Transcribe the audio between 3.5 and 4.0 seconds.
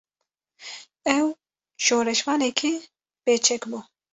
bû